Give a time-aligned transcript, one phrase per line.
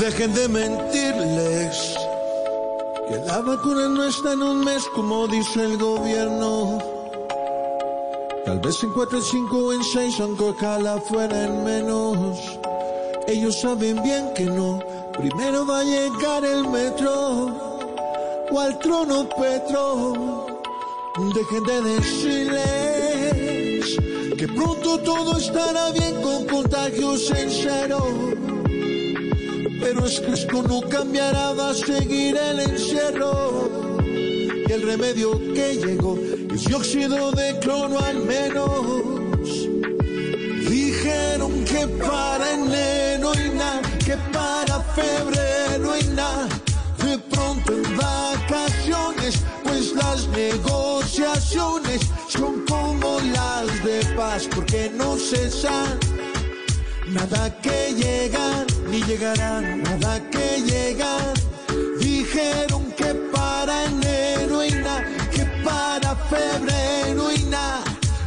[0.00, 1.96] Dejen de mentirles.
[3.08, 6.78] Que la vacuna no está en un mes como dice el gobierno.
[8.44, 12.38] Tal vez en cuatro, en cinco en seis, aunque ojalá fuera en menos.
[13.26, 14.80] Ellos saben bien que no.
[15.16, 17.46] Primero va a llegar el metro
[18.50, 20.46] o al trono Petro.
[21.34, 22.66] Dejen de decirles
[24.36, 28.55] que pronto todo estará bien con contagios en cero.
[29.88, 33.70] Pero es que esto no cambiará, va a seguir el encierro.
[34.02, 36.18] Y el remedio que llegó
[36.52, 39.46] es dióxido de cloro al menos.
[40.68, 46.48] Dijeron que para enero y nada, que para febrero y nada.
[47.04, 56.15] De pronto en vacaciones, pues las negociaciones son como las de paz, porque no cesan.
[57.08, 61.34] Nada que llegan, ni llegarán, nada que llegan.
[62.00, 67.84] Dijeron que para enero y nada, que para febrero y nada.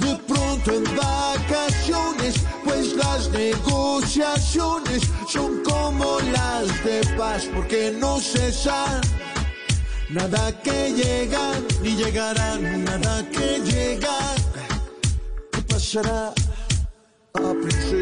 [0.00, 2.34] De pronto en vacaciones,
[2.64, 9.02] pues las negociaciones son como las de paz, porque no cesan.
[10.08, 14.36] Nada que llegan, ni llegarán, nada que llegan.
[15.52, 16.32] ¿Qué pasará?
[17.34, 18.01] Ah, princesa.